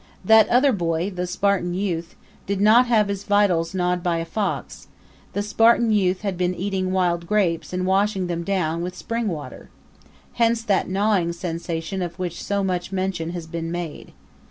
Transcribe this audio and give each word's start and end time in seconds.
That 0.25 0.49
other 0.49 0.71
boy 0.71 1.11
the 1.11 1.27
Spartan 1.27 1.75
youth 1.75 2.15
did 2.47 2.59
not 2.59 2.87
have 2.87 3.07
his 3.07 3.23
vitals 3.23 3.75
gnawed 3.75 4.01
by 4.01 4.17
a 4.17 4.25
fox; 4.25 4.87
the 5.33 5.43
Spartan 5.43 5.91
youth 5.91 6.21
had 6.21 6.39
been 6.39 6.55
eating 6.55 6.91
wild 6.91 7.27
grapes 7.27 7.71
and 7.71 7.85
washing 7.85 8.25
them 8.25 8.43
down 8.43 8.81
with 8.81 8.95
spring 8.97 9.27
water. 9.27 9.69
Hence 10.33 10.63
that 10.63 10.89
gnawing 10.89 11.33
sensation 11.33 12.01
of 12.01 12.17
which 12.17 12.43
so 12.43 12.63
much 12.63 12.91
mention 12.91 13.29
has 13.29 13.45
been 13.45 13.71
made. 13.71 14.11